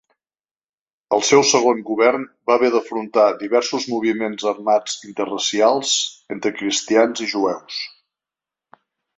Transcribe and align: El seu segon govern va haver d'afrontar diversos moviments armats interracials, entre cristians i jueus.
El 1.17 1.25
seu 1.27 1.43
segon 1.49 1.83
govern 1.89 2.23
va 2.51 2.55
haver 2.55 2.71
d'afrontar 2.75 3.27
diversos 3.43 3.87
moviments 3.93 4.47
armats 4.55 4.97
interracials, 5.11 5.95
entre 6.37 6.55
cristians 6.59 7.25
i 7.29 7.33
jueus. 7.37 7.79